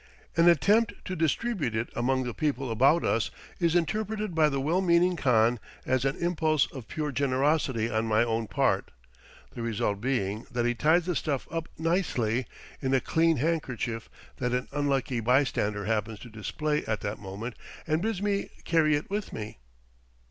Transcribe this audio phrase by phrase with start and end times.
[0.35, 4.81] An attempt to distribute it among the people about us is interpreted by the well
[4.81, 8.89] meaning khan as an impulse of pure generosity on my own part;
[9.51, 12.47] the result being that he ties the stuff up nicely
[12.81, 17.53] in a clean handkerchief that an unlucky bystander happens to display at that moment
[17.85, 19.59] and bids me carry it with me.